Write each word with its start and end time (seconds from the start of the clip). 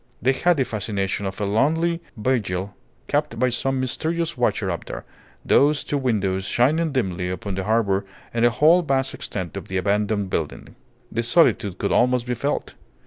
They 0.19 0.31
had 0.33 0.57
the 0.57 0.65
fascination 0.65 1.27
of 1.27 1.39
a 1.39 1.45
lonely 1.45 2.01
vigil 2.17 2.73
kept 3.07 3.37
by 3.37 3.49
some 3.49 3.79
mysterious 3.79 4.35
watcher 4.35 4.71
up 4.71 4.85
there, 4.85 5.05
those 5.45 5.83
two 5.83 5.99
windows 5.99 6.45
shining 6.45 6.91
dimly 6.91 7.29
upon 7.29 7.53
the 7.53 7.65
harbour 7.65 8.03
in 8.33 8.41
the 8.41 8.49
whole 8.49 8.81
vast 8.81 9.13
extent 9.13 9.55
of 9.55 9.67
the 9.67 9.77
abandoned 9.77 10.31
building. 10.31 10.75
The 11.11 11.21
solitude 11.21 11.77
could 11.77 11.91
almost 11.91 12.25
be 12.25 12.33
felt. 12.33 12.73